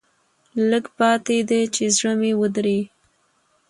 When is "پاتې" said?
0.97-1.37